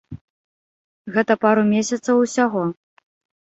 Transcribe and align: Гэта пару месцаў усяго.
Гэта 1.17 1.33
пару 1.43 1.63
месцаў 1.73 2.15
усяго. 2.25 2.61